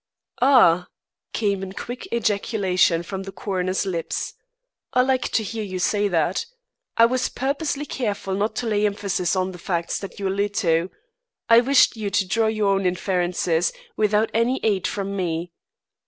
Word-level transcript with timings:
"Ah!" 0.41 0.87
came 1.31 1.61
in 1.61 1.73
quick 1.73 2.11
ejaculation 2.11 3.03
from 3.03 3.21
the 3.21 3.31
coroner's 3.31 3.85
lips, 3.85 4.33
"I 4.93 5.03
like 5.03 5.29
to 5.29 5.43
hear 5.43 5.61
you 5.61 5.77
say 5.77 6.07
that. 6.07 6.47
I 6.97 7.05
was 7.05 7.29
purposely 7.29 7.85
careful 7.85 8.33
not 8.33 8.55
to 8.55 8.65
lay 8.65 8.87
emphasis 8.87 9.35
on 9.35 9.51
the 9.51 9.59
facts 9.59 10.03
you 10.17 10.27
allude 10.27 10.55
to. 10.55 10.89
I 11.49 11.61
wished 11.61 11.97
you 11.97 12.09
to 12.09 12.27
draw 12.27 12.47
your 12.47 12.73
own 12.73 12.87
inferences, 12.87 13.71
without 13.95 14.31
any 14.33 14.59
aid 14.63 14.87
from 14.87 15.15
me. 15.15 15.51